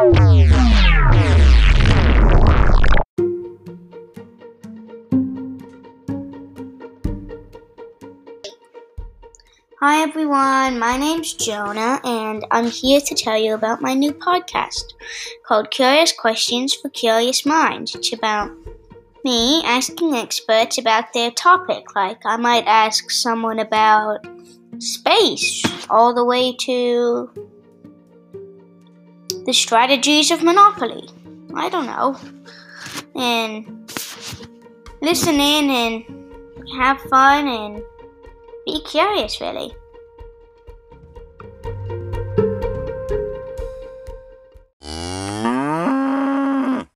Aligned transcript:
Hi 0.00 0.08
everyone, 10.00 10.78
my 10.78 10.96
name's 10.96 11.34
Jonah, 11.34 12.00
and 12.02 12.46
I'm 12.50 12.64
here 12.64 13.02
to 13.02 13.14
tell 13.14 13.36
you 13.36 13.52
about 13.52 13.82
my 13.82 13.92
new 13.92 14.14
podcast 14.14 14.94
called 15.44 15.70
Curious 15.70 16.14
Questions 16.14 16.72
for 16.72 16.88
Curious 16.88 17.44
Minds. 17.44 17.94
It's 17.94 18.14
about 18.14 18.50
me 19.22 19.62
asking 19.66 20.14
experts 20.14 20.78
about 20.78 21.12
their 21.12 21.30
topic. 21.30 21.94
Like, 21.94 22.24
I 22.24 22.38
might 22.38 22.64
ask 22.64 23.10
someone 23.10 23.58
about 23.58 24.26
space, 24.78 25.62
all 25.90 26.14
the 26.14 26.24
way 26.24 26.56
to 26.60 27.50
the 29.46 29.52
strategies 29.52 30.30
of 30.30 30.42
Monopoly. 30.42 31.08
I 31.54 31.68
don't 31.68 31.86
know. 31.86 32.16
And 33.14 33.90
listen 35.02 35.34
in 35.34 35.70
and 35.70 36.70
have 36.78 37.00
fun 37.02 37.48
and 37.48 37.82
be 38.64 38.80
curious, 38.82 39.40
really. 39.40 39.72